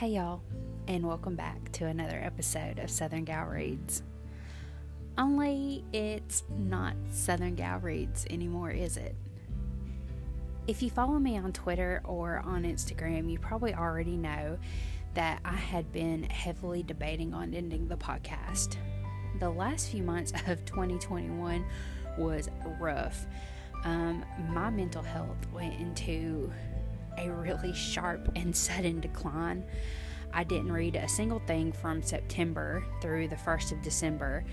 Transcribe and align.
Hey, 0.00 0.08
y'all, 0.08 0.42
and 0.88 1.06
welcome 1.06 1.36
back 1.36 1.70
to 1.70 1.86
another 1.86 2.20
episode 2.20 2.80
of 2.80 2.90
Southern 2.90 3.22
Gal 3.22 3.44
Reads. 3.44 4.02
Only 5.16 5.84
it's 5.92 6.42
not 6.58 6.96
Southern 7.12 7.54
Gal 7.54 7.78
Reads 7.78 8.26
anymore, 8.28 8.72
is 8.72 8.96
it? 8.96 9.14
If 10.66 10.82
you 10.82 10.90
follow 10.90 11.20
me 11.20 11.38
on 11.38 11.52
Twitter 11.52 12.02
or 12.04 12.42
on 12.44 12.64
Instagram, 12.64 13.30
you 13.30 13.38
probably 13.38 13.72
already 13.72 14.16
know 14.16 14.58
that 15.14 15.38
I 15.44 15.54
had 15.54 15.92
been 15.92 16.24
heavily 16.24 16.82
debating 16.82 17.32
on 17.32 17.54
ending 17.54 17.86
the 17.86 17.96
podcast. 17.96 18.74
The 19.38 19.48
last 19.48 19.90
few 19.90 20.02
months 20.02 20.32
of 20.48 20.64
2021 20.64 21.64
was 22.18 22.48
rough. 22.80 23.26
Um, 23.84 24.24
my 24.48 24.70
mental 24.70 25.04
health 25.04 25.46
went 25.52 25.78
into 25.78 26.52
a 27.18 27.30
really 27.30 27.72
sharp 27.72 28.28
and 28.36 28.54
sudden 28.56 29.00
decline. 29.00 29.64
I 30.32 30.42
didn't 30.42 30.72
read 30.72 30.96
a 30.96 31.08
single 31.08 31.38
thing 31.40 31.72
from 31.72 32.02
September 32.02 32.84
through 33.00 33.28
the 33.28 33.36
1st 33.36 33.72
of 33.72 33.82
December, 33.82 34.44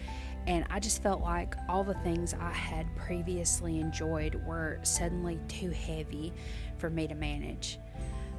and 0.48 0.66
I 0.70 0.80
just 0.80 1.02
felt 1.02 1.22
like 1.22 1.56
all 1.70 1.84
the 1.84 1.96
things 1.96 2.34
I 2.40 2.52
had 2.52 2.96
previously 2.96 3.80
enjoyed 3.80 4.36
were 4.46 4.80
suddenly 4.84 5.40
too 5.48 5.72
heavy 5.72 6.34
for 6.78 6.90
me 6.90 7.08
to 7.08 7.16
manage. 7.16 7.80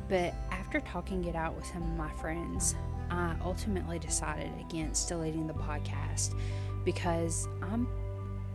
But 0.09 0.35
after 0.51 0.81
talking 0.81 1.25
it 1.25 1.37
out 1.37 1.55
with 1.55 1.67
some 1.67 1.83
of 1.83 1.97
my 1.97 2.11
friends, 2.21 2.75
I 3.11 3.35
ultimately 3.45 3.99
decided 3.99 4.51
against 4.61 5.09
deleting 5.09 5.47
the 5.47 5.55
podcast 5.55 6.35
because 6.85 7.49
I'm 7.63 7.89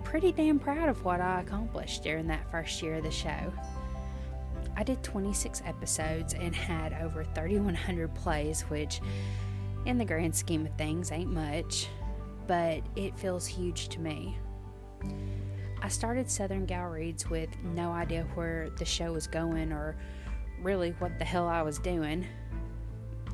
pretty 0.04 0.32
damn 0.32 0.60
proud 0.60 0.90
of 0.90 1.04
what 1.04 1.22
I 1.22 1.42
accomplished 1.42 2.04
during 2.04 2.28
that 2.28 2.50
first 2.52 2.82
year 2.82 2.96
of 2.96 3.04
the 3.04 3.12
show. 3.12 3.54
I 4.78 4.84
did 4.84 5.02
26 5.02 5.64
episodes 5.66 6.36
and 6.36 6.56
had 6.56 6.94
over 7.02 7.24
3,100 7.24 8.14
plays, 8.14 8.62
which, 8.62 9.02
in 9.86 9.98
the 9.98 10.06
grand 10.06 10.36
scheme 10.36 10.68
of 10.68 10.78
things, 10.78 11.12
ain't 11.12 11.32
much, 11.32 11.88
but 12.46 12.84
it 12.96 13.18
feels 13.18 13.48
huge 13.48 13.90
to 13.90 14.00
me. 14.00 14.38
I 15.82 15.88
started 15.88 16.30
Southern 16.30 16.68
Gal 16.68 16.86
Reads 16.90 17.28
with 17.28 17.50
no 17.64 17.92
idea 17.92 18.28
where 18.36 18.70
the 18.78 18.86
show 18.86 19.14
was 19.14 19.26
going 19.26 19.72
or 19.72 19.96
really 20.62 20.92
what 21.00 21.18
the 21.18 21.26
hell 21.26 21.48
I 21.48 21.64
was 21.64 21.80
doing. 21.80 22.28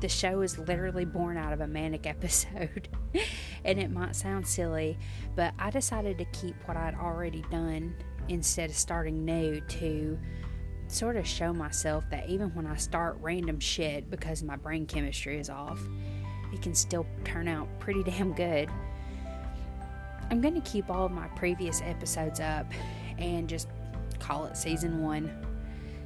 The 0.00 0.08
show 0.08 0.40
is 0.40 0.58
literally 0.58 1.04
born 1.04 1.36
out 1.36 1.52
of 1.52 1.60
a 1.60 1.66
manic 1.66 2.06
episode, 2.06 2.88
and 3.66 3.78
it 3.78 3.90
might 3.90 4.16
sound 4.16 4.46
silly, 4.46 4.98
but 5.36 5.52
I 5.58 5.68
decided 5.68 6.16
to 6.16 6.24
keep 6.26 6.56
what 6.64 6.78
I'd 6.78 6.94
already 6.94 7.44
done 7.50 7.94
instead 8.30 8.70
of 8.70 8.76
starting 8.76 9.26
new 9.26 9.60
to 9.60 10.18
sort 10.94 11.16
of 11.16 11.26
show 11.26 11.52
myself 11.52 12.04
that 12.10 12.28
even 12.28 12.54
when 12.54 12.66
I 12.66 12.76
start 12.76 13.16
random 13.20 13.58
shit 13.58 14.10
because 14.10 14.42
my 14.42 14.56
brain 14.56 14.86
chemistry 14.86 15.38
is 15.38 15.50
off, 15.50 15.80
it 16.52 16.62
can 16.62 16.74
still 16.74 17.04
turn 17.24 17.48
out 17.48 17.68
pretty 17.80 18.02
damn 18.10 18.32
good. 18.32 18.68
I'm 20.30 20.40
going 20.40 20.54
to 20.54 20.70
keep 20.70 20.88
all 20.88 21.06
of 21.06 21.12
my 21.12 21.26
previous 21.28 21.82
episodes 21.82 22.40
up 22.40 22.66
and 23.18 23.48
just 23.48 23.68
call 24.18 24.46
it 24.46 24.56
season 24.56 25.02
one. 25.02 25.30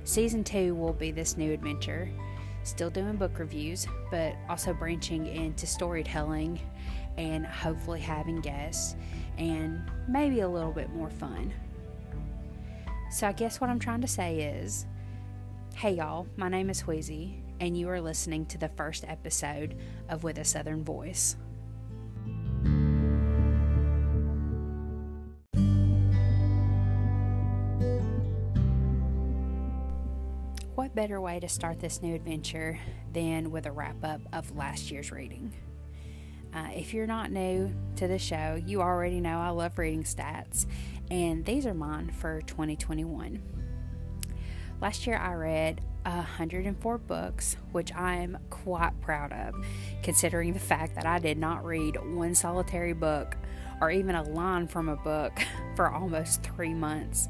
Season 0.05 0.43
two 0.43 0.75
will 0.75 0.95
be 0.95 1.11
this 1.11 1.37
new 1.37 1.53
adventure. 1.53 2.11
Still 2.65 2.91
doing 2.91 3.17
book 3.17 3.39
reviews, 3.39 3.87
but 4.11 4.35
also 4.49 4.73
branching 4.73 5.27
into 5.27 5.67
storytelling 5.67 6.59
and 7.17 7.47
hopefully 7.47 8.01
having 8.01 8.41
guests 8.41 8.97
and 9.37 9.81
maybe 10.09 10.41
a 10.41 10.49
little 10.49 10.73
bit 10.73 10.91
more 10.91 11.11
fun. 11.11 11.53
So, 13.11 13.27
I 13.27 13.33
guess 13.33 13.61
what 13.61 13.71
I'm 13.71 13.79
trying 13.79 14.03
to 14.03 14.07
say 14.07 14.41
is 14.41 14.87
hey, 15.75 15.93
y'all, 15.93 16.27
my 16.37 16.49
name 16.49 16.71
is 16.71 16.87
Wheezy, 16.87 17.41
and 17.61 17.77
you 17.77 17.89
are 17.89 18.01
listening 18.01 18.45
to 18.47 18.59
the 18.59 18.69
first 18.69 19.05
episode 19.07 19.77
of 20.09 20.25
With 20.25 20.39
a 20.39 20.45
Southern 20.45 20.85
Voice. 20.85 21.37
What 30.75 30.95
better 30.95 31.21
way 31.21 31.39
to 31.41 31.49
start 31.49 31.81
this 31.81 32.03
new 32.03 32.15
adventure 32.15 32.79
than 33.13 33.51
with 33.51 33.67
a 33.67 33.73
wrap 33.73 34.03
up 34.05 34.21
of 34.33 34.57
last 34.57 34.91
year's 34.91 35.13
reading? 35.13 35.53
Uh, 36.55 36.69
if 36.75 36.95
you're 36.95 37.07
not 37.07 37.31
new 37.31 37.73
to 37.97 38.09
the 38.09 38.19
show, 38.19 38.61
you 38.67 38.81
already 38.81 39.21
know 39.21 39.39
I 39.39 39.51
love 39.51 39.79
reading 39.79 40.05
stats, 40.05 40.67
and 41.11 41.45
these 41.45 41.67
are 41.67 41.75
mine 41.75 42.11
for 42.11 42.41
2021. 42.43 43.43
Last 44.81 45.07
year 45.07 45.19
I 45.19 45.35
read 45.35 45.81
104 46.05 46.99
books, 46.99 47.57
which 47.73 47.93
I 47.93 48.17
am 48.17 48.39
quite 48.51 48.99
proud 49.01 49.33
of, 49.33 49.55
considering 50.03 50.53
the 50.53 50.59
fact 50.59 50.95
that 50.95 51.07
I 51.07 51.19
did 51.19 51.39
not 51.39 51.65
read 51.65 51.97
one 52.15 52.35
solitary 52.35 52.93
book 52.93 53.37
or 53.81 53.91
even 53.91 54.15
a 54.15 54.23
line 54.23 54.67
from 54.67 54.89
a 54.89 54.97
book 54.97 55.39
for 55.77 55.91
almost 55.91 56.43
three 56.43 56.75
months. 56.75 57.29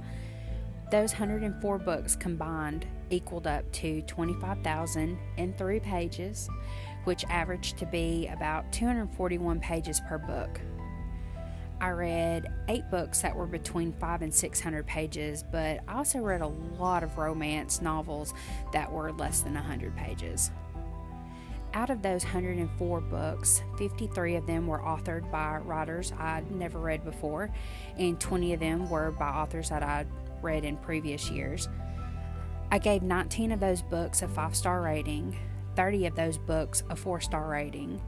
Those 0.91 1.13
104 1.13 1.79
books 1.79 2.17
combined 2.17 2.87
equaled 3.11 3.47
up 3.47 3.71
to 3.73 4.03
25,003 4.03 5.81
pages, 5.81 6.49
which 7.09 7.25
averaged 7.31 7.79
to 7.79 7.87
be 7.87 8.27
about 8.27 8.71
241 8.71 9.59
pages 9.61 9.99
per 10.07 10.19
book. 10.19 10.61
I 11.81 11.89
read 11.89 12.53
eight 12.69 12.91
books 12.91 13.23
that 13.23 13.35
were 13.35 13.47
between 13.47 13.95
five 13.95 14.21
and 14.21 14.35
six 14.35 14.61
hundred 14.61 14.87
pages, 14.87 15.43
but 15.51 15.81
I 15.89 15.95
also 15.97 16.19
read 16.19 16.43
a 16.43 16.49
lot 16.79 17.03
of 17.03 17.17
romance 17.17 17.81
novels 17.81 18.35
that 18.75 18.93
were 18.93 19.11
less 19.13 19.41
than 19.41 19.55
100 19.55 19.97
pages. 19.97 20.51
Out 21.73 21.89
of 21.89 22.03
those 22.03 22.25
104 22.25 23.01
books, 23.01 23.63
53 23.79 24.37
of 24.37 24.47
them 24.47 24.67
were 24.67 24.81
authored 24.81 25.31
by 25.31 25.57
writers 25.61 26.13
I'd 26.19 26.51
never 26.51 26.79
read 26.79 27.07
before, 27.07 27.49
and 27.97 28.21
20 28.21 28.53
of 28.53 28.61
them 28.61 28.91
were 28.91 29.13
by 29.13 29.31
authors 29.31 29.71
that 29.71 29.83
I'd 29.83 30.09
read 30.43 30.67
in 30.67 30.77
previous 30.77 31.31
years. 31.31 31.71
I 32.71 32.79
gave 32.79 33.03
19 33.03 33.53
of 33.53 33.61
those 33.61 33.81
books 33.81 34.21
a 34.21 34.29
five 34.29 34.55
star 34.55 34.83
rating, 34.83 35.35
30 35.79 36.07
of 36.07 36.17
those 36.17 36.39
books 36.39 36.83
a 36.91 36.97
four 36.97 37.21
star 37.21 37.49
rating, 37.49 38.03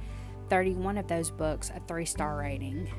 31 0.49 0.99
of 0.99 1.07
those 1.07 1.31
books 1.31 1.71
a 1.71 1.79
three 1.87 2.05
star 2.05 2.37
rating, 2.37 2.93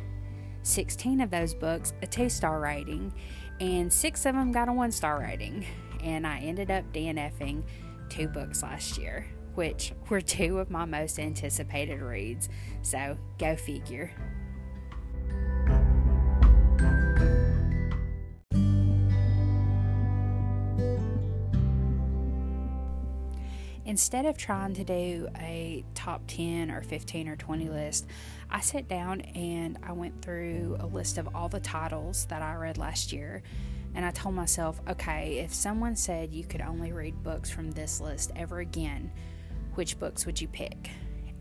16 0.63 1.19
of 1.19 1.29
those 1.29 1.53
books 1.53 1.93
a 2.01 2.07
two 2.07 2.29
star 2.29 2.61
rating, 2.61 3.13
and 3.59 3.91
six 3.91 4.25
of 4.25 4.33
them 4.33 4.53
got 4.53 4.69
a 4.69 4.73
one 4.73 4.89
star 4.89 5.19
rating. 5.19 5.65
And 6.01 6.25
I 6.25 6.39
ended 6.39 6.71
up 6.71 6.85
DNFing 6.93 7.63
two 8.07 8.29
books 8.29 8.63
last 8.63 8.97
year, 8.97 9.27
which 9.55 9.91
were 10.09 10.21
two 10.21 10.59
of 10.59 10.71
my 10.71 10.85
most 10.85 11.19
anticipated 11.19 11.99
reads. 11.99 12.47
So 12.81 13.17
go 13.37 13.57
figure. 13.57 14.09
Instead 23.91 24.25
of 24.25 24.37
trying 24.37 24.73
to 24.73 24.85
do 24.85 25.27
a 25.41 25.83
top 25.95 26.21
10 26.27 26.71
or 26.71 26.81
15 26.81 27.27
or 27.27 27.35
20 27.35 27.67
list, 27.67 28.07
I 28.49 28.61
sat 28.61 28.87
down 28.87 29.19
and 29.19 29.77
I 29.83 29.91
went 29.91 30.21
through 30.21 30.77
a 30.79 30.85
list 30.85 31.17
of 31.17 31.35
all 31.35 31.49
the 31.49 31.59
titles 31.59 32.23
that 32.29 32.41
I 32.41 32.55
read 32.55 32.77
last 32.77 33.11
year. 33.11 33.43
And 33.93 34.05
I 34.05 34.11
told 34.11 34.33
myself, 34.33 34.79
okay, 34.87 35.39
if 35.39 35.53
someone 35.53 35.97
said 35.97 36.31
you 36.31 36.45
could 36.45 36.61
only 36.61 36.93
read 36.93 37.21
books 37.21 37.49
from 37.49 37.71
this 37.71 37.99
list 37.99 38.31
ever 38.37 38.59
again, 38.59 39.11
which 39.75 39.99
books 39.99 40.25
would 40.25 40.39
you 40.39 40.47
pick? 40.47 40.89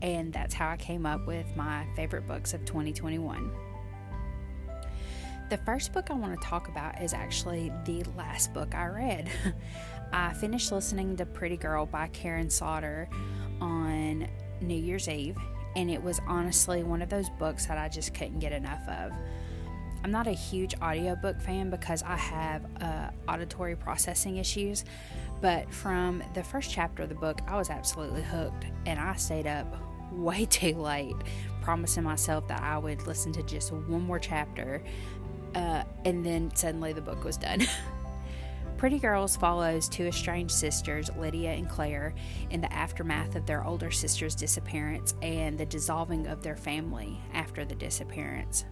And 0.01 0.33
that's 0.33 0.53
how 0.53 0.71
I 0.71 0.75
came 0.75 1.05
up 1.05 1.25
with 1.25 1.55
my 1.55 1.87
favorite 1.95 2.27
books 2.27 2.53
of 2.53 2.65
2021. 2.65 3.49
The 5.49 5.57
first 5.59 5.93
book 5.93 6.11
I 6.11 6.15
want 6.15 6.37
to 6.37 6.45
talk 6.45 6.67
about 6.67 7.01
is 7.01 7.13
actually 7.13 7.71
the 7.85 8.03
last 8.17 8.53
book 8.53 8.75
I 8.75 8.87
read. 8.87 9.29
I 10.13 10.33
finished 10.33 10.71
listening 10.71 11.15
to 11.17 11.25
Pretty 11.25 11.57
Girl 11.57 11.85
by 11.85 12.07
Karin 12.07 12.49
Slaughter 12.49 13.07
on 13.61 14.27
New 14.59 14.75
Year's 14.75 15.07
Eve, 15.07 15.37
and 15.75 15.89
it 15.89 16.01
was 16.01 16.19
honestly 16.27 16.83
one 16.83 17.01
of 17.01 17.09
those 17.09 17.29
books 17.29 17.65
that 17.67 17.77
I 17.77 17.87
just 17.87 18.13
couldn't 18.13 18.39
get 18.39 18.51
enough 18.51 18.87
of. 18.89 19.13
I'm 20.03 20.11
not 20.11 20.27
a 20.27 20.33
huge 20.33 20.73
audiobook 20.81 21.39
fan 21.39 21.69
because 21.69 22.03
I 22.03 22.17
have 22.17 22.65
uh, 22.81 23.11
auditory 23.29 23.75
processing 23.75 24.37
issues, 24.37 24.83
but 25.39 25.71
from 25.73 26.23
the 26.33 26.43
first 26.43 26.71
chapter 26.71 27.03
of 27.03 27.09
the 27.09 27.15
book, 27.15 27.39
I 27.47 27.55
was 27.57 27.69
absolutely 27.69 28.23
hooked, 28.23 28.65
and 28.85 28.99
I 28.99 29.15
stayed 29.15 29.47
up 29.47 29.67
way 30.11 30.45
too 30.45 30.75
late, 30.75 31.15
promising 31.61 32.03
myself 32.03 32.47
that 32.49 32.61
I 32.61 32.77
would 32.77 33.07
listen 33.07 33.31
to 33.33 33.43
just 33.43 33.71
one 33.71 34.01
more 34.01 34.19
chapter, 34.19 34.83
uh, 35.55 35.83
and 36.03 36.25
then 36.25 36.53
suddenly 36.53 36.91
the 36.91 37.01
book 37.01 37.23
was 37.23 37.37
done. 37.37 37.65
Pretty 38.81 38.97
Girls 38.97 39.37
follows 39.37 39.87
two 39.87 40.07
estranged 40.07 40.55
sisters, 40.55 41.11
Lydia 41.15 41.51
and 41.51 41.69
Claire, 41.69 42.15
in 42.49 42.61
the 42.61 42.73
aftermath 42.73 43.35
of 43.35 43.45
their 43.45 43.63
older 43.63 43.91
sister's 43.91 44.33
disappearance 44.33 45.13
and 45.21 45.55
the 45.55 45.67
dissolving 45.67 46.25
of 46.25 46.41
their 46.41 46.55
family 46.55 47.21
after 47.31 47.63
the 47.63 47.75
disappearance. 47.75 48.65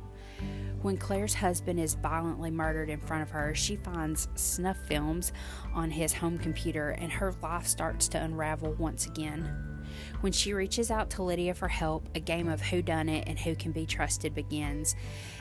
When 0.81 0.97
Claire's 0.97 1.35
husband 1.35 1.79
is 1.79 1.93
violently 1.93 2.49
murdered 2.49 2.89
in 2.89 2.99
front 2.99 3.21
of 3.21 3.29
her, 3.29 3.53
she 3.53 3.75
finds 3.75 4.29
snuff 4.33 4.77
films 4.87 5.31
on 5.75 5.91
his 5.91 6.11
home 6.11 6.39
computer 6.39 6.89
and 6.89 7.11
her 7.11 7.35
life 7.43 7.67
starts 7.67 8.07
to 8.07 8.23
unravel 8.23 8.73
once 8.79 9.05
again. 9.05 9.85
When 10.21 10.31
she 10.31 10.55
reaches 10.55 10.89
out 10.89 11.11
to 11.11 11.23
Lydia 11.23 11.53
for 11.53 11.67
help, 11.67 12.09
a 12.15 12.19
game 12.19 12.49
of 12.49 12.61
who 12.61 12.81
done 12.81 13.09
it 13.09 13.25
and 13.27 13.37
who 13.37 13.55
can 13.55 13.73
be 13.73 13.85
trusted 13.85 14.33
begins, 14.33 14.95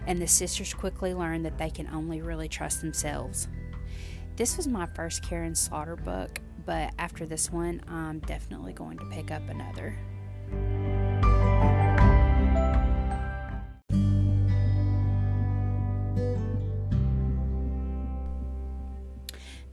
and 0.07 0.21
the 0.21 0.29
sisters 0.29 0.75
quickly 0.75 1.15
learn 1.15 1.43
that 1.45 1.57
they 1.57 1.71
can 1.71 1.89
only 1.89 2.21
really 2.21 2.51
trust 2.51 2.83
themselves. 2.83 3.49
This 4.39 4.57
was 4.57 4.69
my 4.69 4.87
first 4.87 5.25
Karin 5.25 5.57
Slaughter 5.57 5.97
book, 5.97 6.39
but 6.65 6.93
after 6.97 7.27
this 7.27 7.51
one, 7.51 7.83
I'm 7.89 8.21
definitely 8.21 8.73
going 8.73 8.97
to 8.99 9.05
pick 9.07 9.33
up 9.33 9.43
another. 9.49 9.99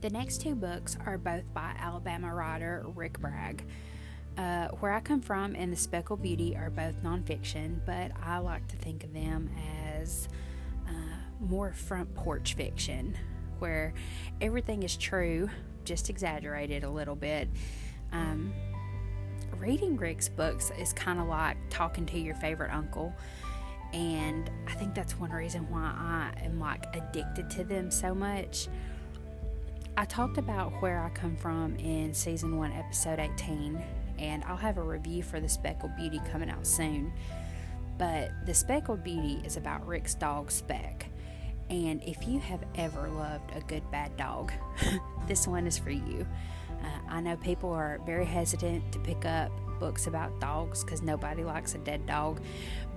The 0.00 0.10
next 0.10 0.40
two 0.40 0.56
books 0.56 0.96
are 1.06 1.16
both 1.16 1.44
by 1.54 1.76
Alabama 1.78 2.34
writer 2.34 2.84
Rick 2.96 3.20
Bragg. 3.20 3.64
Uh, 4.36 4.66
Where 4.80 4.90
I 4.90 4.98
Come 4.98 5.20
From 5.20 5.54
and 5.54 5.72
The 5.72 5.76
Speckled 5.76 6.22
Beauty 6.22 6.56
are 6.56 6.70
both 6.70 7.00
nonfiction, 7.04 7.78
but 7.86 8.10
I 8.20 8.38
like 8.38 8.66
to 8.66 8.76
think 8.76 9.04
of 9.04 9.14
them 9.14 9.48
as 9.94 10.28
uh, 10.88 10.90
more 11.38 11.72
front 11.72 12.12
porch 12.16 12.54
fiction, 12.54 13.16
where 13.58 13.94
everything 14.40 14.82
is 14.82 14.96
true, 14.96 15.48
just 15.84 16.10
exaggerated 16.10 16.84
a 16.84 16.90
little 16.90 17.16
bit. 17.16 17.48
Um, 18.12 18.52
reading 19.58 19.96
Rick's 19.96 20.28
books 20.28 20.70
is 20.78 20.92
kind 20.92 21.18
of 21.20 21.26
like 21.26 21.56
talking 21.70 22.06
to 22.06 22.18
your 22.18 22.34
favorite 22.36 22.72
uncle. 22.72 23.14
And 23.92 24.50
I 24.66 24.74
think 24.74 24.94
that's 24.94 25.18
one 25.18 25.30
reason 25.30 25.68
why 25.70 25.94
I 25.96 26.44
am 26.44 26.58
like 26.58 26.84
addicted 26.94 27.50
to 27.50 27.64
them 27.64 27.90
so 27.90 28.14
much. 28.14 28.68
I 29.96 30.04
talked 30.04 30.36
about 30.36 30.82
where 30.82 31.02
I 31.02 31.08
come 31.10 31.36
from 31.36 31.76
in 31.76 32.12
season 32.12 32.58
1, 32.58 32.72
episode 32.72 33.18
18, 33.18 33.82
and 34.18 34.44
I'll 34.44 34.56
have 34.56 34.76
a 34.76 34.82
review 34.82 35.22
for 35.22 35.40
The 35.40 35.48
Speckled 35.48 35.96
Beauty 35.96 36.20
coming 36.30 36.50
out 36.50 36.66
soon. 36.66 37.12
But 37.96 38.30
The 38.44 38.52
Speckled 38.52 39.02
Beauty 39.02 39.40
is 39.44 39.56
about 39.56 39.86
Rick's 39.86 40.14
dog 40.14 40.50
Speck. 40.50 41.06
And 41.68 42.02
if 42.04 42.26
you 42.26 42.38
have 42.38 42.64
ever 42.76 43.08
loved 43.08 43.50
a 43.56 43.60
good 43.60 43.88
bad 43.90 44.16
dog, 44.16 44.52
this 45.26 45.46
one 45.46 45.66
is 45.66 45.76
for 45.78 45.90
you. 45.90 46.26
Uh, 46.82 46.98
I 47.08 47.20
know 47.20 47.36
people 47.36 47.72
are 47.72 48.00
very 48.06 48.24
hesitant 48.24 48.92
to 48.92 48.98
pick 49.00 49.24
up 49.24 49.50
books 49.80 50.06
about 50.06 50.40
dogs 50.40 50.84
because 50.84 51.02
nobody 51.02 51.42
likes 51.44 51.74
a 51.74 51.78
dead 51.78 52.06
dog, 52.06 52.40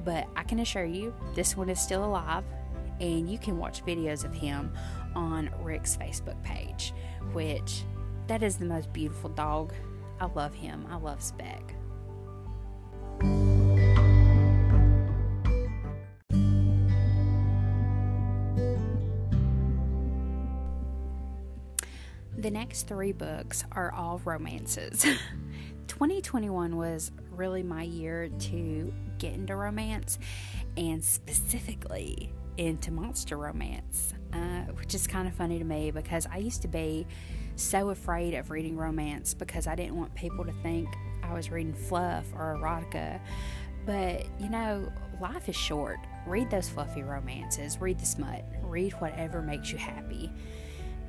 but 0.06 0.27
I 0.36 0.44
can 0.44 0.60
assure 0.60 0.86
you 0.86 1.13
this 1.36 1.57
one 1.57 1.69
is 1.69 1.80
still 1.80 2.06
alive 2.06 2.44
and 3.00 3.30
you 3.30 3.38
can 3.38 3.57
watch 3.57 3.83
videos 3.86 4.24
of 4.24 4.33
him 4.33 4.72
on 5.15 5.50
Rick's 5.62 5.98
Facebook 5.98 6.42
page, 6.44 6.94
which 7.31 7.83
that 8.27 8.44
is 8.44 8.57
the 8.57 8.65
most 8.65 8.92
beautiful 8.94 9.30
dog. 9.30 9.74
I 10.19 10.25
love 10.25 10.54
him. 10.54 10.86
I 10.89 10.98
love 10.98 11.22
Speck. 11.24 11.75
The 22.50 22.56
next 22.56 22.88
three 22.88 23.12
books 23.12 23.63
are 23.74 23.94
all 23.94 24.19
romances. 24.25 25.04
2021 25.88 26.78
was 26.78 27.12
really 27.30 27.62
my 27.62 27.84
year 27.84 28.28
to 28.28 28.92
get 29.19 29.34
into 29.36 29.56
romance 29.56 30.18
and 30.75 31.04
specifically 31.04 32.34
into 32.57 32.90
monster 32.90 33.38
romance, 33.38 34.16
uh, 34.34 34.62
which 34.80 34.96
is 34.96 35.06
kind 35.06 35.28
of 35.28 35.36
funny 35.36 35.60
to 35.60 35.63
me 35.63 35.92
because 35.92 36.25
I 36.25 36.38
used 36.38 36.63
to 36.63 36.68
be 36.68 37.06
so 37.56 37.92
afraid 37.92 38.34
of 38.34 38.50
reading 38.50 38.75
romance 38.75 39.36
because 39.36 39.68
I 39.68 39.75
didn't 39.75 39.96
want 39.96 40.16
people 40.16 40.44
to 40.44 40.54
think 40.63 40.90
I 41.22 41.36
was 41.36 41.51
reading 41.51 41.75
fluff 41.75 42.25
or 42.34 42.57
erotica. 42.60 43.19
But 43.86 44.25
you 44.40 44.50
know, 44.50 44.92
life 45.22 45.50
is 45.50 45.56
short. 45.56 46.00
Read 46.25 46.50
those 46.50 46.68
fluffy 46.68 47.04
romances, 47.04 47.80
read 47.80 48.00
the 48.00 48.07
smut, 48.07 48.44
read 48.63 48.94
whatever 48.94 49.44
makes 49.44 49.72
you 49.72 49.78
happy. 49.78 50.31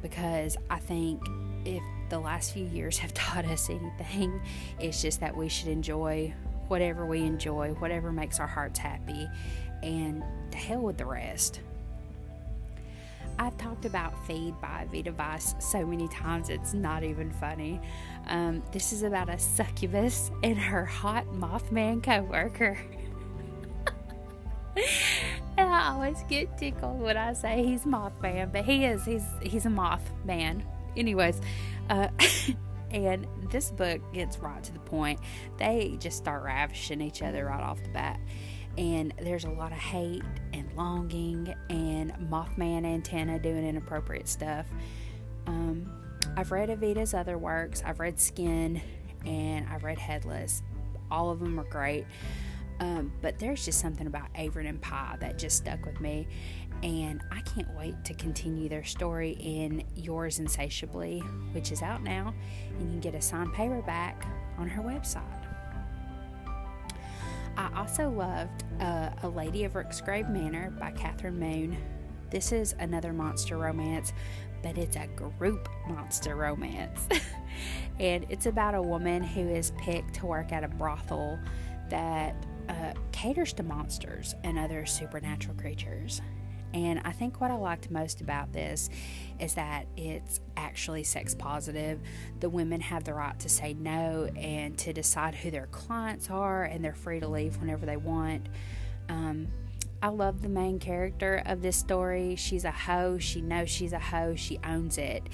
Because 0.02 0.56
I 0.68 0.78
think 0.78 1.22
if 1.64 1.82
the 2.08 2.18
last 2.18 2.52
few 2.52 2.64
years 2.64 2.98
have 2.98 3.14
taught 3.14 3.44
us 3.44 3.70
anything, 3.70 4.40
it's 4.78 5.02
just 5.02 5.20
that 5.20 5.36
we 5.36 5.48
should 5.48 5.68
enjoy 5.68 6.34
whatever 6.68 7.04
we 7.04 7.22
enjoy, 7.22 7.70
whatever 7.74 8.12
makes 8.12 8.38
our 8.38 8.46
hearts 8.46 8.78
happy, 8.78 9.28
and 9.82 10.22
to 10.52 10.58
hell 10.58 10.80
with 10.80 10.96
the 10.98 11.04
rest. 11.04 11.60
I've 13.40 13.56
talked 13.56 13.86
about 13.86 14.12
Feed 14.26 14.60
by 14.60 14.86
Vita 14.92 15.12
Vice 15.12 15.54
so 15.58 15.86
many 15.86 16.08
times 16.08 16.50
it's 16.50 16.74
not 16.74 17.02
even 17.02 17.30
funny. 17.32 17.80
Um, 18.26 18.62
this 18.70 18.92
is 18.92 19.02
about 19.02 19.30
a 19.30 19.38
succubus 19.38 20.30
and 20.42 20.58
her 20.58 20.84
hot 20.84 21.26
Mothman 21.28 22.02
coworker. 22.02 22.78
I 25.80 25.92
always 25.92 26.22
get 26.28 26.58
tickled 26.58 27.00
when 27.00 27.16
I 27.16 27.32
say 27.32 27.64
he's 27.64 27.84
Mothman, 27.84 28.52
but 28.52 28.64
he 28.64 28.84
is. 28.84 29.04
He's 29.04 29.24
he's 29.42 29.66
a 29.66 29.70
Mothman. 29.70 30.62
Anyways, 30.96 31.40
uh, 31.88 32.08
and 32.90 33.26
this 33.50 33.70
book 33.70 34.00
gets 34.12 34.38
right 34.38 34.62
to 34.62 34.72
the 34.72 34.80
point. 34.80 35.20
They 35.56 35.96
just 35.98 36.16
start 36.18 36.42
ravishing 36.44 37.00
each 37.00 37.22
other 37.22 37.46
right 37.46 37.62
off 37.62 37.82
the 37.82 37.90
bat 37.90 38.20
and 38.78 39.12
there's 39.20 39.44
a 39.44 39.50
lot 39.50 39.72
of 39.72 39.78
hate 39.78 40.22
and 40.52 40.70
longing 40.76 41.52
and 41.68 42.12
Mothman 42.30 42.86
antenna 42.86 43.38
doing 43.38 43.66
inappropriate 43.66 44.28
stuff. 44.28 44.66
Um, 45.46 45.90
I've 46.36 46.52
read 46.52 46.68
Evita's 46.68 47.14
other 47.14 47.36
works, 47.36 47.82
I've 47.84 48.00
read 48.00 48.20
Skin, 48.20 48.80
and 49.26 49.68
I've 49.68 49.84
read 49.84 49.98
Headless. 49.98 50.62
All 51.10 51.30
of 51.30 51.40
them 51.40 51.58
are 51.58 51.64
great. 51.64 52.06
Um, 52.80 53.12
but 53.20 53.38
there's 53.38 53.64
just 53.64 53.78
something 53.78 54.06
about 54.06 54.32
Avron 54.34 54.66
and 54.66 54.80
Pie 54.80 55.18
that 55.20 55.38
just 55.38 55.58
stuck 55.58 55.84
with 55.84 56.00
me, 56.00 56.26
and 56.82 57.22
I 57.30 57.42
can't 57.42 57.70
wait 57.76 58.02
to 58.06 58.14
continue 58.14 58.70
their 58.70 58.84
story 58.84 59.36
in 59.38 59.84
Yours 59.94 60.38
Insatiably, 60.38 61.20
which 61.52 61.72
is 61.72 61.82
out 61.82 62.02
now, 62.02 62.34
and 62.78 62.80
you 62.80 62.88
can 62.88 63.00
get 63.00 63.14
a 63.14 63.20
signed 63.20 63.52
paperback 63.52 64.24
on 64.56 64.66
her 64.66 64.82
website. 64.82 65.46
I 67.58 67.70
also 67.78 68.08
loved 68.08 68.64
uh, 68.80 69.10
A 69.22 69.28
Lady 69.28 69.64
of 69.64 69.74
Rooksgrave 69.74 70.30
Manor 70.30 70.70
by 70.80 70.92
Kathryn 70.92 71.34
Moon. 71.34 71.76
This 72.30 72.52
is 72.52 72.74
another 72.78 73.12
monster 73.12 73.58
romance, 73.58 74.14
but 74.62 74.78
it's 74.78 74.96
a 74.96 75.06
group 75.08 75.68
monster 75.86 76.34
romance. 76.36 77.06
and 77.98 78.24
it's 78.30 78.46
about 78.46 78.74
a 78.74 78.80
woman 78.80 79.22
who 79.22 79.42
is 79.42 79.72
picked 79.78 80.14
to 80.14 80.26
work 80.26 80.52
at 80.52 80.64
a 80.64 80.68
brothel 80.68 81.38
that 81.90 82.34
caters 83.20 83.52
to 83.52 83.62
monsters 83.62 84.34
and 84.44 84.58
other 84.58 84.86
supernatural 84.86 85.54
creatures. 85.56 86.22
And 86.72 87.02
I 87.04 87.12
think 87.12 87.38
what 87.38 87.50
I 87.50 87.54
liked 87.54 87.90
most 87.90 88.22
about 88.22 88.50
this 88.54 88.88
is 89.38 89.52
that 89.54 89.86
it's 89.94 90.40
actually 90.56 91.04
sex 91.04 91.34
positive. 91.34 92.00
The 92.38 92.48
women 92.48 92.80
have 92.80 93.04
the 93.04 93.12
right 93.12 93.38
to 93.40 93.48
say 93.50 93.74
no 93.74 94.30
and 94.36 94.78
to 94.78 94.94
decide 94.94 95.34
who 95.34 95.50
their 95.50 95.66
clients 95.66 96.30
are, 96.30 96.64
and 96.64 96.82
they're 96.82 96.94
free 96.94 97.20
to 97.20 97.28
leave 97.28 97.58
whenever 97.58 97.84
they 97.84 97.98
want. 97.98 98.48
Um, 99.10 99.48
I 100.00 100.08
love 100.08 100.40
the 100.40 100.48
main 100.48 100.78
character 100.78 101.42
of 101.44 101.60
this 101.60 101.76
story. 101.76 102.36
She's 102.36 102.64
a 102.64 102.70
hoe. 102.70 103.18
She 103.18 103.42
knows 103.42 103.68
she's 103.68 103.92
a 103.92 103.98
hoe. 103.98 104.34
She 104.34 104.58
owns 104.64 104.96
it. 104.96 105.24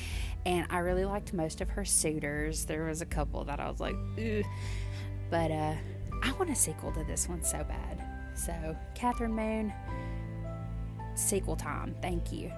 And 0.44 0.66
I 0.70 0.78
really 0.78 1.04
liked 1.04 1.32
most 1.32 1.60
of 1.60 1.68
her 1.70 1.84
suitors. 1.84 2.64
There 2.64 2.86
was 2.86 3.00
a 3.00 3.06
couple 3.06 3.44
that 3.44 3.60
I 3.60 3.70
was 3.70 3.78
like, 3.78 3.94
Ugh. 4.18 4.44
but 5.30 5.52
uh, 5.52 5.74
I 6.22 6.32
want 6.32 6.50
a 6.50 6.54
sequel 6.54 6.92
to 6.92 7.04
this 7.04 7.28
one 7.28 7.42
so 7.42 7.64
bad. 7.64 8.02
So, 8.34 8.76
Kathryn 8.94 9.30
Moon, 9.30 9.72
sequel 11.14 11.56
time. 11.56 11.94
Thank 12.02 12.32
you. 12.32 12.52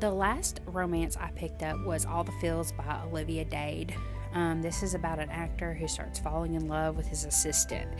The 0.00 0.10
last 0.10 0.60
romance 0.66 1.16
I 1.16 1.30
picked 1.32 1.62
up 1.62 1.78
was 1.84 2.06
All 2.06 2.24
the 2.24 2.32
Feels 2.40 2.72
by 2.72 3.02
Olivia 3.04 3.44
Dade. 3.44 3.94
Um, 4.32 4.62
this 4.62 4.82
is 4.82 4.94
about 4.94 5.18
an 5.18 5.28
actor 5.30 5.74
who 5.74 5.88
starts 5.88 6.18
falling 6.18 6.54
in 6.54 6.68
love 6.68 6.96
with 6.96 7.06
his 7.06 7.24
assistant. 7.24 7.90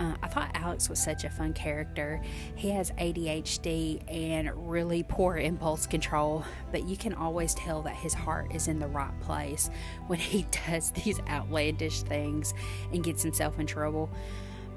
Uh, 0.00 0.14
I 0.22 0.28
thought 0.28 0.50
Alex 0.54 0.88
was 0.88 1.02
such 1.02 1.24
a 1.24 1.30
fun 1.30 1.52
character. 1.52 2.20
He 2.54 2.70
has 2.70 2.90
ADHD 2.92 4.02
and 4.12 4.50
really 4.70 5.02
poor 5.02 5.36
impulse 5.36 5.86
control, 5.86 6.44
but 6.70 6.84
you 6.84 6.96
can 6.96 7.14
always 7.14 7.54
tell 7.54 7.82
that 7.82 7.94
his 7.94 8.14
heart 8.14 8.54
is 8.54 8.68
in 8.68 8.78
the 8.78 8.88
right 8.88 9.18
place 9.20 9.70
when 10.06 10.18
he 10.18 10.46
does 10.66 10.90
these 10.92 11.20
outlandish 11.28 12.02
things 12.02 12.54
and 12.92 13.04
gets 13.04 13.22
himself 13.22 13.58
in 13.58 13.66
trouble. 13.66 14.10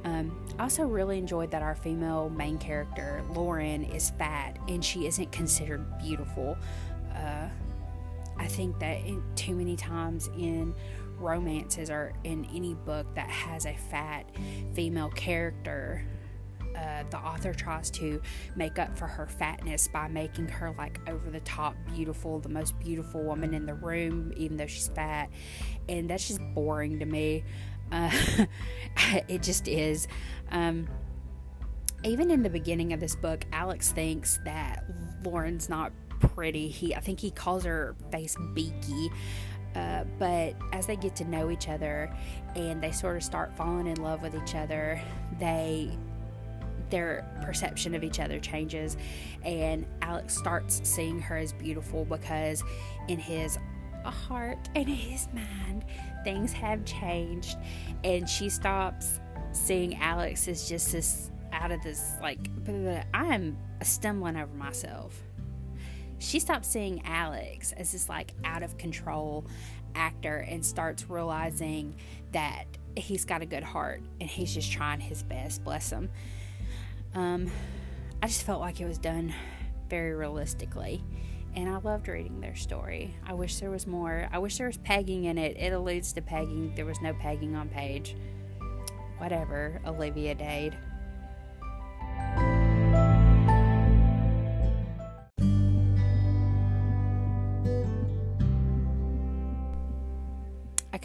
Um, 0.03 0.39
also 0.60 0.84
really 0.84 1.17
enjoyed 1.17 1.50
that 1.51 1.63
our 1.63 1.74
female 1.74 2.29
main 2.29 2.60
character, 2.60 3.24
Lauren, 3.31 3.84
is 3.84 4.12
fat 4.12 4.57
and 4.67 4.86
she 4.86 5.07
isn't 5.07 5.31
considered 5.31 5.84
beautiful. 5.98 6.57
Uh, 7.15 7.48
I 8.38 8.48
think 8.48 8.77
that 8.79 9.00
in, 9.00 9.24
too 9.36 9.55
many 9.55 9.75
times 9.75 10.29
in 10.38 10.75
romances 11.19 11.89
or 11.89 12.13
in 12.24 12.45
any 12.53 12.74
book 12.74 13.13
that 13.15 13.29
has 13.29 13.65
a 13.65 13.75
fat 13.75 14.25
female 14.74 15.10
character, 15.10 16.05
uh, 16.75 17.03
the 17.10 17.17
author 17.17 17.53
tries 17.53 17.89
to 17.89 18.22
make 18.55 18.79
up 18.79 18.98
for 18.98 19.07
her 19.07 19.27
fatness 19.27 19.88
by 19.88 20.07
making 20.07 20.48
her 20.48 20.74
like 20.77 21.00
over 21.10 21.29
the 21.29 21.39
top 21.41 21.75
beautiful, 21.93 22.39
the 22.39 22.50
most 22.50 22.77
beautiful 22.79 23.24
woman 23.24 23.53
in 23.53 23.65
the 23.65 23.74
room, 23.74 24.34
even 24.36 24.57
though 24.57 24.67
she's 24.67 24.89
fat. 24.89 25.29
And 25.88 26.10
that's 26.10 26.27
just 26.27 26.41
boring 26.53 27.00
to 27.00 27.05
me. 27.05 27.43
Uh, 27.91 28.12
it 29.27 29.41
just 29.41 29.67
is. 29.67 30.07
Um, 30.51 30.88
even 32.03 32.29
in 32.29 32.43
the 32.43 32.50
beginning 32.50 32.93
of 32.93 33.00
this 33.00 33.15
book, 33.15 33.45
Alex 33.51 33.91
thinks 33.91 34.39
that 34.45 34.84
Lauren's 35.24 35.69
not 35.69 35.91
pretty. 36.19 36.67
He, 36.67 36.95
I 36.95 37.00
think 37.00 37.19
he 37.19 37.31
calls 37.31 37.63
her 37.63 37.95
face 38.12 38.36
beaky. 38.53 39.12
Uh, 39.75 40.05
but 40.17 40.55
as 40.74 40.88
they 40.88 40.96
get 40.96 41.15
to 41.17 41.25
know 41.25 41.50
each 41.50 41.67
other 41.67 42.10
and 42.55 42.82
they 42.82 42.91
sort 42.91 43.17
of 43.17 43.24
start 43.24 43.55
falling 43.55 43.88
in 43.88 44.01
love 44.01 44.22
with 44.22 44.36
each 44.36 44.55
other, 44.55 45.01
they 45.39 45.91
their 46.91 47.25
perception 47.44 47.96
of 47.96 48.03
each 48.03 48.20
other 48.20 48.39
changes 48.39 48.96
and 49.44 49.88
Alex 50.03 50.38
starts 50.38 50.82
seeing 50.84 51.20
her 51.20 51.36
as 51.36 51.51
beautiful 51.51 52.05
because 52.05 52.63
in 53.08 53.17
his 53.17 53.58
heart 54.03 54.70
and 54.75 54.88
his 54.88 55.27
mind 55.34 55.84
things 56.24 56.53
have 56.53 56.86
changed 56.86 57.58
and 58.03 58.29
she 58.29 58.50
stops 58.50 59.20
seeing 59.51 59.96
Alex 59.98 60.48
as 60.48 60.70
just 60.70 60.91
this 60.91 61.32
out 61.53 61.72
of 61.72 61.82
this 61.82 62.13
like 62.22 62.39
I 63.13 63.34
am 63.34 63.58
stumbling 63.82 64.38
over 64.38 64.53
myself. 64.53 65.22
She 66.19 66.39
stops 66.39 66.67
seeing 66.67 67.01
Alex 67.05 67.72
as 67.74 67.91
this 67.91 68.10
like 68.10 68.31
out 68.43 68.63
of 68.63 68.77
control 68.77 69.45
actor 69.95 70.38
and 70.38 70.65
starts 70.65 71.10
realizing 71.10 71.95
that 72.31 72.65
he's 72.95 73.25
got 73.25 73.41
a 73.41 73.45
good 73.45 73.63
heart 73.63 74.01
and 74.19 74.29
he's 74.29 74.53
just 74.53 74.72
trying 74.72 75.00
his 75.00 75.24
best, 75.24 75.63
bless 75.63 75.89
him. 75.89 76.10
Um, 77.13 77.50
I 78.22 78.27
just 78.27 78.43
felt 78.43 78.62
like 78.62 78.81
it 78.81 78.86
was 78.86 78.98
done 78.98 79.34
very 79.89 80.13
realistically. 80.13 81.03
And 81.55 81.69
I 81.69 81.77
loved 81.77 82.10
reading 82.10 82.41
their 82.41 82.55
story. 82.55 83.15
I 83.25 83.34
wish 83.34 83.60
there 83.60 83.72
was 83.72 83.88
more. 83.88 84.27
I 84.29 84.39
wish 84.39 84.57
there 84.57 84.67
was 84.67 84.77
pegging 84.77 85.25
in 85.25 85.38
it. 85.38 85.55
It 85.57 85.72
alludes 85.72 86.12
to 86.13 86.22
pegging. 86.22 86.75
There 86.75 86.86
was 86.86 87.00
no 87.01 87.13
pegging 87.13 87.55
on 87.55 87.69
page. 87.69 88.15
Whatever, 89.19 89.79
Olivia 89.86 90.36
Dade. 90.36 90.77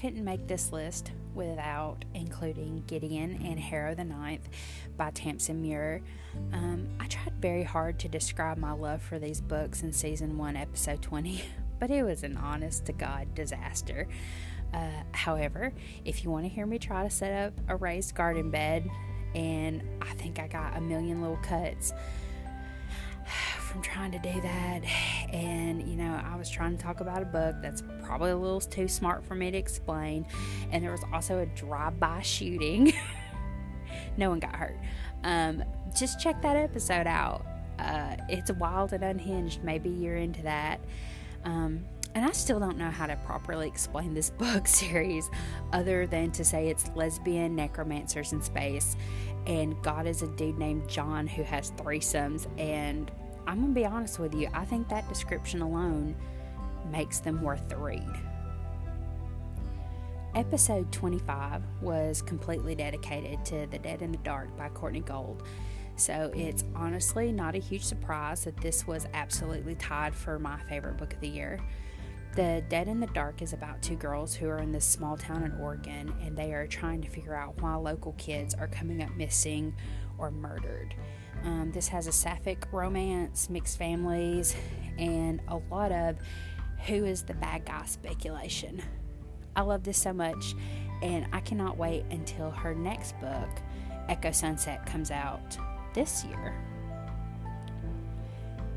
Couldn't 0.01 0.25
make 0.25 0.47
this 0.47 0.73
list 0.73 1.13
without 1.35 2.05
including 2.15 2.83
Gideon 2.87 3.39
and 3.45 3.61
Harrow 3.61 3.95
the 3.95 4.05
Ninth 4.05 4.49
by 4.97 5.11
Tamsin 5.11 5.61
Muir. 5.61 6.01
Um, 6.53 6.89
I 6.99 7.07
tried 7.07 7.35
very 7.41 7.65
hard 7.65 7.99
to 8.01 8.09
describe 8.09 8.57
my 8.57 8.73
love 8.73 9.03
for 9.03 9.19
these 9.19 9.41
books 9.41 9.83
in 9.83 9.93
season 9.93 10.39
one, 10.39 10.57
episode 10.57 11.03
20, 11.03 11.43
but 11.79 11.91
it 11.91 12.03
was 12.03 12.23
an 12.23 12.39
honest 12.39 12.87
to 12.87 12.93
God 12.93 13.35
disaster. 13.35 14.09
Uh, 14.73 15.03
however, 15.13 15.75
if 16.05 16.25
you 16.25 16.31
want 16.31 16.45
to 16.45 16.49
hear 16.49 16.65
me 16.65 16.79
try 16.79 17.03
to 17.03 17.11
set 17.11 17.33
up 17.33 17.53
a 17.69 17.77
raised 17.77 18.15
garden 18.15 18.51
bed, 18.51 18.89
and 19.35 19.83
I 20.01 20.13
think 20.15 20.39
I 20.39 20.49
got 20.49 20.77
a 20.77 20.81
million 20.81 21.21
little 21.21 21.39
cuts 21.39 21.93
from 23.71 23.83
trying 23.83 24.13
to 24.13 24.19
do 24.19 24.41
that. 24.41 24.81
And, 25.33 25.89
you 25.89 25.97
know, 25.97 26.21
I 26.25 26.37
was 26.37 26.51
trying 26.51 26.77
to 26.77 26.83
talk 26.83 27.01
about 27.01 27.23
a 27.23 27.27
book 27.27 27.57
that's 27.63 27.83
probably 28.03 28.31
a 28.31 28.37
little 28.37 28.61
too 28.61 28.89
smart 28.89 29.25
for 29.25 29.35
me 29.35 29.51
to 29.51 29.57
explain. 29.57 30.27
And 30.73 30.83
there 30.83 30.91
was 30.91 31.05
also 31.13 31.39
a 31.39 31.47
drive 31.47 31.99
by 32.01 32.21
shooting. 32.23 32.93
no 34.17 34.31
one 34.31 34.41
got 34.41 34.57
hurt. 34.57 34.77
Um, 35.25 35.63
just 35.97 36.21
check 36.21 36.43
that 36.43 36.57
episode 36.57 37.07
out. 37.07 37.47
Uh, 37.79 38.17
it's 38.29 38.51
wild 38.53 38.93
and 38.93 39.05
unhinged. 39.05 39.63
Maybe 39.63 39.89
you're 39.89 40.17
into 40.17 40.43
that. 40.43 40.81
Um, 41.45 41.85
and 42.15 42.25
I 42.25 42.33
still 42.33 42.59
don't 42.59 42.77
know 42.77 42.91
how 42.91 43.07
to 43.07 43.17
properly 43.25 43.69
explain 43.69 44.15
this 44.15 44.31
book 44.39 44.67
series 44.67 45.31
other 45.73 46.07
than 46.07 46.33
to 46.33 46.45
say 46.45 46.69
it's 46.69 46.91
lesbian 46.97 47.55
necromancers 47.55 48.33
in 48.33 48.43
space. 48.43 48.97
And 49.47 49.81
God 49.83 50.07
is 50.07 50.23
a 50.23 50.27
dude 50.27 50.59
named 50.59 50.89
John 50.89 51.27
who 51.27 51.45
has 51.45 51.71
threesomes. 51.73 52.47
And 52.61 53.11
I'm 53.51 53.57
going 53.57 53.75
to 53.75 53.81
be 53.81 53.85
honest 53.85 54.21
with 54.21 54.33
you, 54.33 54.49
I 54.55 54.65
think 54.65 54.89
that 54.91 55.09
description 55.09 55.61
alone 55.61 56.15
makes 56.93 57.19
them 57.19 57.43
worth 57.43 57.69
the 57.69 57.77
read. 57.77 58.07
Episode 60.37 60.93
25 60.93 61.61
was 61.83 62.23
completely 62.23 62.77
dedicated 62.77 63.45
to 63.47 63.67
The 63.67 63.81
Dead 63.81 64.03
in 64.03 64.13
the 64.13 64.19
Dark 64.19 64.57
by 64.57 64.69
Courtney 64.69 65.01
Gold. 65.01 65.43
So 65.97 66.31
it's 66.33 66.63
honestly 66.77 67.33
not 67.33 67.57
a 67.57 67.59
huge 67.59 67.83
surprise 67.83 68.45
that 68.45 68.57
this 68.59 68.87
was 68.87 69.09
absolutely 69.15 69.75
tied 69.75 70.15
for 70.15 70.39
my 70.39 70.61
favorite 70.69 70.97
book 70.97 71.13
of 71.13 71.19
the 71.19 71.27
year. 71.27 71.59
The 72.37 72.63
Dead 72.69 72.87
in 72.87 73.01
the 73.01 73.09
Dark 73.09 73.43
is 73.43 73.53
about 73.53 73.83
two 73.83 73.97
girls 73.97 74.33
who 74.33 74.49
are 74.49 74.59
in 74.59 74.71
this 74.71 74.85
small 74.85 75.17
town 75.17 75.43
in 75.43 75.61
Oregon 75.61 76.15
and 76.23 76.39
they 76.39 76.53
are 76.53 76.69
trying 76.69 77.03
to 77.03 77.11
figure 77.11 77.35
out 77.35 77.61
why 77.61 77.75
local 77.75 78.13
kids 78.13 78.55
are 78.55 78.69
coming 78.69 79.03
up 79.03 79.11
missing 79.17 79.75
or 80.21 80.31
murdered. 80.31 80.95
Um, 81.45 81.73
this 81.73 81.89
has 81.89 82.07
a 82.07 82.13
sapphic 82.13 82.67
romance, 82.71 83.49
mixed 83.49 83.79
families, 83.79 84.55
and 84.99 85.41
a 85.49 85.57
lot 85.71 85.91
of 85.91 86.17
who 86.87 87.05
is 87.05 87.23
the 87.23 87.35
bad 87.35 87.65
guy 87.65 87.85
speculation. 87.87 88.83
I 89.57 89.63
love 89.63 89.83
this 89.83 89.99
so 89.99 90.13
much, 90.13 90.55
and 91.03 91.27
I 91.33 91.41
cannot 91.41 91.77
wait 91.77 92.05
until 92.11 92.51
her 92.51 92.75
next 92.75 93.19
book, 93.21 93.49
Echo 94.09 94.31
Sunset, 94.31 94.87
comes 94.87 95.11
out 95.11 95.59
this 95.95 96.25
year. 96.25 96.55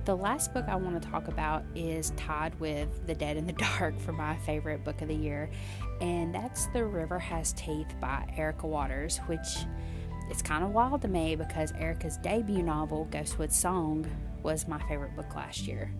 The 0.05 0.15
last 0.15 0.53
book 0.53 0.65
I 0.67 0.75
want 0.75 1.01
to 1.01 1.09
talk 1.09 1.29
about 1.29 1.63
is 1.75 2.11
tied 2.17 2.59
with 2.59 3.07
The 3.07 3.15
Dead 3.15 3.37
in 3.37 3.47
the 3.47 3.53
Dark 3.79 3.97
for 3.99 4.11
my 4.11 4.35
favorite 4.37 4.83
book 4.83 5.01
of 5.01 5.07
the 5.07 5.15
year, 5.15 5.49
and 6.01 6.35
that's 6.35 6.65
The 6.67 6.83
River 6.83 7.19
Has 7.19 7.53
Teeth 7.53 7.95
by 8.01 8.25
Erica 8.35 8.67
Waters, 8.67 9.19
which 9.27 9.47
is 10.29 10.41
kind 10.41 10.63
of 10.63 10.71
wild 10.71 11.01
to 11.01 11.07
me 11.07 11.35
because 11.35 11.71
Erica's 11.73 12.17
debut 12.17 12.63
novel, 12.63 13.07
Ghostwood 13.11 13.51
Song, 13.51 14.05
was 14.41 14.67
my 14.67 14.79
favorite 14.87 15.15
book 15.15 15.35
last 15.35 15.67
year. 15.67 15.91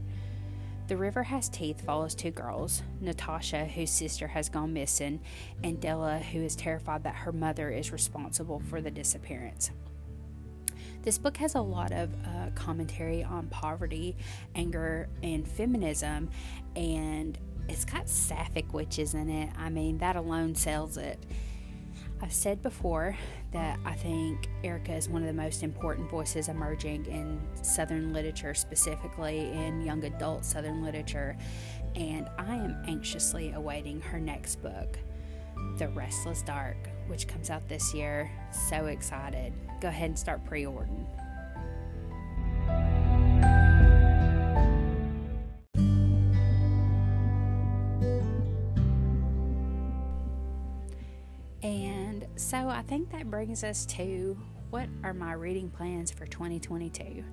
The 0.88 0.98
River 0.98 1.24
Has 1.24 1.48
Teeth 1.48 1.82
follows 1.82 2.13
two 2.13 2.32
girls 2.32 2.84
Natasha, 3.00 3.65
whose 3.65 3.89
sister 3.89 4.27
has 4.27 4.50
gone 4.50 4.74
missing, 4.74 5.22
and 5.63 5.80
Della, 5.80 6.20
who 6.20 6.39
is 6.39 6.56
terrified 6.56 7.03
that 7.03 7.15
her 7.15 7.32
mother 7.32 7.70
is 7.70 7.92
responsible 7.92 8.62
for 8.70 8.82
the 8.82 8.92
disappearance. 8.92 9.72
This 11.03 11.18
book 11.18 11.38
has 11.38 11.56
a 11.56 11.62
lot 11.62 11.92
of 11.92 12.13
uh, 12.25 12.50
commentary 12.56 13.24
on 13.24 13.48
poverty, 13.48 14.15
anger, 14.56 15.10
and 15.22 15.48
feminism, 15.48 16.30
and 16.75 17.38
it's 17.70 17.86
got 17.86 18.10
sapphic 18.10 18.74
witches 18.74 19.13
in 19.13 19.30
it. 19.30 19.51
I 19.58 19.70
mean, 19.70 19.98
that 20.00 20.15
alone 20.15 20.56
sells 20.56 20.98
it. 20.98 21.25
I've 22.24 22.32
said 22.32 22.62
before 22.62 23.18
that 23.51 23.77
I 23.84 23.96
think 23.96 24.48
Erica 24.63 24.94
is 24.94 25.10
one 25.10 25.24
of 25.24 25.27
the 25.27 25.34
most 25.34 25.62
important 25.62 26.10
voices 26.10 26.48
emerging 26.48 27.06
in 27.08 27.42
Southern 27.62 28.13
literature, 28.13 28.53
specifically 28.53 29.39
in 29.39 29.82
young 29.82 30.06
adult 30.06 30.46
Southern 30.46 30.82
literature, 30.82 31.36
and 31.96 32.30
I 32.38 32.56
am 32.56 32.82
anxiously 32.88 33.51
awaiting 33.51 34.00
her 34.00 34.22
next 34.22 34.62
book, 34.62 34.98
The 35.77 35.89
Restless 35.89 36.44
Dark, 36.44 36.77
which 37.08 37.27
comes 37.27 37.50
out 37.50 37.68
this 37.68 37.94
year. 37.94 38.32
So 38.70 38.86
excited 38.86 39.51
go 39.82 39.89
ahead 39.89 40.12
and 40.12 40.18
start 40.18 40.46
pre 40.46 40.65
ordering. 40.65 41.06
I 52.84 52.86
think 52.86 53.12
that 53.12 53.32
brings 53.32 53.63
us 53.63 53.86
to 53.86 54.38
what 54.70 54.90
are 55.04 55.13
my 55.13 55.34
reading 55.34 55.70
plans 55.70 56.12
for 56.12 56.25
2022? 56.25 57.24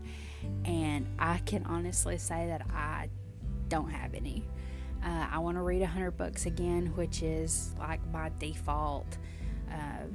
And 0.65 1.07
I 1.19 1.39
can 1.39 1.67
honestly 1.67 2.19
say 2.19 2.47
that 2.47 2.63
I 2.73 3.09
don't 3.69 3.91
have 3.91 4.15
any. 4.15 4.45
Uh, 5.05 5.27
I 5.29 5.39
want 5.39 5.57
to 5.57 5.63
read 5.63 5.81
100 5.81 6.13
books 6.13 6.47
again, 6.47 6.93
which 6.95 7.23
is 7.23 7.75
like 7.81 8.01
my 8.13 8.31
default. 8.39 9.19
Uh, 9.69 10.07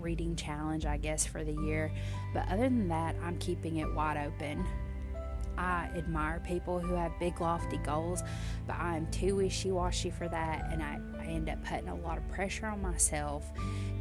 reading 0.00 0.36
challenge, 0.36 0.84
I 0.84 0.96
guess, 0.96 1.24
for 1.24 1.44
the 1.44 1.52
year. 1.52 1.92
But 2.34 2.48
other 2.48 2.64
than 2.64 2.88
that, 2.88 3.16
I'm 3.22 3.38
keeping 3.38 3.76
it 3.76 3.94
wide 3.94 4.16
open. 4.26 4.64
I 5.56 5.90
admire 5.96 6.40
people 6.44 6.78
who 6.80 6.94
have 6.94 7.12
big, 7.18 7.40
lofty 7.40 7.78
goals, 7.78 8.22
but 8.66 8.76
I 8.76 8.96
am 8.96 9.06
too 9.10 9.36
wishy 9.36 9.70
washy 9.70 10.10
for 10.10 10.28
that, 10.28 10.68
and 10.70 10.82
I, 10.82 10.98
I 11.26 11.30
end 11.30 11.48
up 11.48 11.62
putting 11.64 11.88
a 11.88 11.94
lot 11.94 12.18
of 12.18 12.28
pressure 12.28 12.66
on 12.66 12.80
myself 12.80 13.50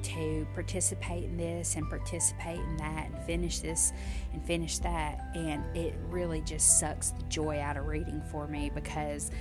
to 0.03 0.47
participate 0.53 1.23
in 1.23 1.37
this 1.37 1.75
and 1.75 1.89
participate 1.89 2.59
in 2.59 2.77
that 2.77 3.09
and 3.09 3.25
finish 3.25 3.59
this 3.59 3.91
and 4.33 4.43
finish 4.43 4.77
that. 4.79 5.25
And 5.33 5.63
it 5.75 5.95
really 6.09 6.41
just 6.41 6.79
sucks 6.79 7.09
the 7.11 7.23
joy 7.23 7.59
out 7.59 7.77
of 7.77 7.87
reading 7.87 8.21
for 8.31 8.47
me 8.47 8.71
because 8.73 9.31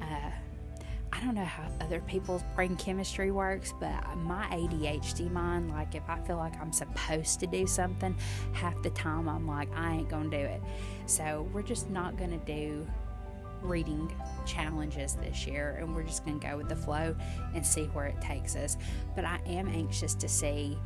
uh, 0.00 0.30
I 1.12 1.20
don't 1.20 1.34
know 1.34 1.44
how 1.44 1.68
other 1.80 2.00
people's 2.00 2.42
brain 2.54 2.76
chemistry 2.76 3.30
works, 3.30 3.72
but 3.78 4.16
my 4.16 4.46
ADHD 4.46 5.30
mind, 5.30 5.70
like 5.70 5.94
if 5.94 6.02
I 6.08 6.18
feel 6.20 6.36
like 6.36 6.58
I'm 6.60 6.72
supposed 6.72 7.40
to 7.40 7.46
do 7.46 7.66
something, 7.66 8.16
half 8.52 8.80
the 8.82 8.90
time 8.90 9.28
I'm 9.28 9.46
like, 9.46 9.68
I 9.74 9.94
ain't 9.96 10.08
gonna 10.08 10.30
do 10.30 10.36
it. 10.36 10.60
So 11.06 11.48
we're 11.52 11.62
just 11.62 11.90
not 11.90 12.16
gonna 12.16 12.38
do 12.38 12.86
reading 13.62 14.14
challenges 14.46 15.14
this 15.14 15.46
year, 15.46 15.78
and 15.80 15.94
we're 15.94 16.02
just 16.02 16.24
going 16.24 16.38
to 16.38 16.46
go 16.46 16.56
with 16.56 16.68
the 16.68 16.76
flow 16.76 17.14
and 17.54 17.66
see 17.66 17.84
where 17.86 18.06
it 18.06 18.20
takes 18.20 18.56
us. 18.56 18.76
But 19.14 19.24
I 19.24 19.40
am 19.46 19.68
anxious 19.68 20.14
to 20.14 20.28
see 20.28 20.78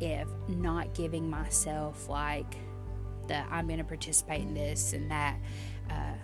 if 0.00 0.28
not 0.48 0.92
giving 0.94 1.28
myself 1.28 2.08
like 2.08 2.56
that 3.28 3.46
I'm 3.50 3.66
going 3.66 3.78
to 3.78 3.84
participate 3.84 4.42
in 4.42 4.54
this 4.54 4.92
and 4.92 5.10
that 5.10 5.36
uh, 5.90 6.14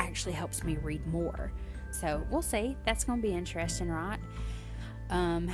actually 0.00 0.32
helps 0.32 0.64
me 0.64 0.78
read 0.82 1.06
more. 1.06 1.52
So 1.92 2.24
we'll 2.30 2.42
see. 2.42 2.76
That's 2.84 3.04
going 3.04 3.20
to 3.20 3.26
be 3.26 3.34
interesting, 3.34 3.90
right? 3.90 4.18
Um, 5.10 5.50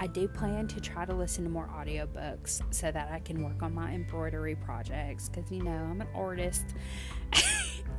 I 0.00 0.06
do 0.06 0.28
plan 0.28 0.66
to 0.68 0.80
try 0.80 1.04
to 1.04 1.14
listen 1.14 1.44
to 1.44 1.50
more 1.50 1.68
audiobooks 1.68 2.62
so 2.74 2.90
that 2.90 3.10
I 3.12 3.20
can 3.20 3.42
work 3.42 3.62
on 3.62 3.74
my 3.74 3.92
embroidery 3.92 4.56
projects 4.56 5.28
because 5.28 5.50
you 5.50 5.62
know 5.62 5.70
I'm 5.70 6.00
an 6.00 6.08
artist 6.14 6.64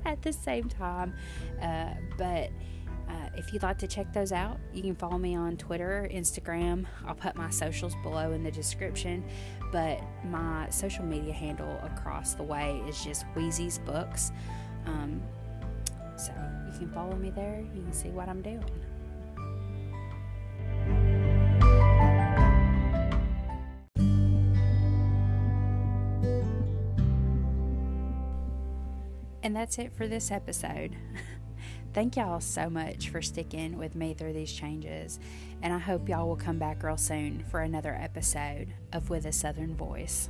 at 0.05 0.21
the 0.21 0.33
same 0.33 0.69
time. 0.69 1.13
Uh, 1.61 1.93
but 2.17 2.49
uh, 3.09 3.29
if 3.35 3.53
you'd 3.53 3.63
like 3.63 3.77
to 3.79 3.87
check 3.87 4.11
those 4.13 4.31
out, 4.31 4.57
you 4.73 4.81
can 4.81 4.95
follow 4.95 5.17
me 5.17 5.35
on 5.35 5.57
Twitter, 5.57 6.09
Instagram. 6.11 6.85
I'll 7.05 7.15
put 7.15 7.35
my 7.35 7.49
socials 7.49 7.95
below 8.03 8.31
in 8.31 8.43
the 8.43 8.51
description. 8.51 9.23
But 9.71 10.01
my 10.25 10.69
social 10.69 11.05
media 11.05 11.33
handle 11.33 11.79
across 11.83 12.33
the 12.33 12.43
way 12.43 12.81
is 12.87 13.03
just 13.03 13.25
Wheezy's 13.35 13.79
Books. 13.79 14.31
Um, 14.85 15.21
so 16.17 16.31
you 16.71 16.79
can 16.79 16.91
follow 16.91 17.15
me 17.15 17.29
there. 17.29 17.63
You 17.75 17.81
can 17.81 17.93
see 17.93 18.09
what 18.09 18.29
I'm 18.29 18.41
doing. 18.41 18.63
And 29.55 29.61
that's 29.61 29.79
it 29.79 29.93
for 29.93 30.05
this 30.05 30.31
episode. 30.31 30.97
Thank 31.93 32.17
y'all 32.17 32.41
so 32.41 32.69
much 32.69 33.07
for 33.07 33.21
sticking 33.21 33.77
with 33.77 33.95
me 33.95 34.13
through 34.13 34.33
these 34.33 34.51
changes, 34.51 35.17
and 35.61 35.73
I 35.73 35.77
hope 35.77 36.09
y'all 36.09 36.27
will 36.27 36.35
come 36.35 36.59
back 36.59 36.83
real 36.83 36.97
soon 36.97 37.41
for 37.49 37.61
another 37.61 37.97
episode 37.97 38.73
of 38.91 39.09
With 39.09 39.25
a 39.25 39.31
Southern 39.31 39.73
Voice. 39.73 40.27